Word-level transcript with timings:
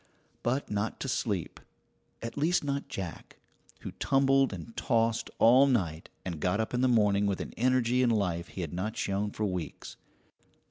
But 0.41 0.71
not 0.71 0.99
to 1.01 1.07
sleep 1.07 1.59
at 2.23 2.35
least 2.35 2.63
not 2.63 2.87
Jack, 2.87 3.37
who 3.81 3.91
tumbled 3.91 4.51
and 4.51 4.75
tossed 4.75 5.29
all 5.37 5.67
night 5.67 6.09
and 6.25 6.39
got 6.39 6.59
up 6.59 6.73
in 6.73 6.81
the 6.81 6.87
morning 6.87 7.27
with 7.27 7.39
an 7.39 7.53
energy 7.55 8.01
and 8.01 8.11
life 8.11 8.47
he 8.47 8.61
had 8.61 8.73
not 8.73 8.97
shown 8.97 9.29
for 9.29 9.45
weeks. 9.45 9.97